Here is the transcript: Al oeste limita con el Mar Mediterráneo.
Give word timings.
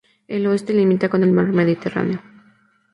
Al 0.27 0.47
oeste 0.47 0.73
limita 0.73 1.09
con 1.09 1.21
el 1.21 1.31
Mar 1.31 1.49
Mediterráneo. 1.49 2.21